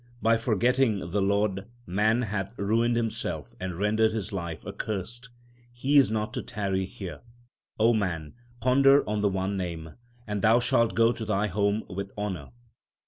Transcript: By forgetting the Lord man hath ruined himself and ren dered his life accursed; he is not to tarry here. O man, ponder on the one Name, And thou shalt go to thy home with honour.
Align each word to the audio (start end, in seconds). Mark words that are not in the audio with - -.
By 0.19 0.35
forgetting 0.39 1.11
the 1.11 1.21
Lord 1.21 1.67
man 1.85 2.23
hath 2.23 2.57
ruined 2.57 2.95
himself 2.95 3.53
and 3.59 3.77
ren 3.77 3.97
dered 3.97 4.13
his 4.13 4.33
life 4.33 4.65
accursed; 4.65 5.29
he 5.71 5.97
is 5.99 6.09
not 6.09 6.33
to 6.33 6.41
tarry 6.41 6.85
here. 6.85 7.21
O 7.79 7.93
man, 7.93 8.33
ponder 8.61 9.07
on 9.07 9.21
the 9.21 9.29
one 9.29 9.57
Name, 9.57 9.93
And 10.25 10.41
thou 10.41 10.59
shalt 10.59 10.95
go 10.95 11.11
to 11.11 11.23
thy 11.23 11.45
home 11.45 11.83
with 11.87 12.09
honour. 12.17 12.49